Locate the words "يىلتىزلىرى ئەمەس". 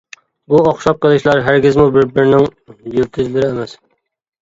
2.97-3.81